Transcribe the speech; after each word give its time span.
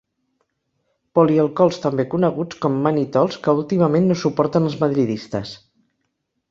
Polialcohols 1.19 1.77
també 1.83 2.07
coneguts 2.15 2.59
com 2.65 2.81
mannitols 2.87 3.39
que 3.45 3.57
últimament 3.61 4.13
no 4.13 4.19
suporten 4.27 4.71
els 4.71 4.83
madridistes. 4.85 5.59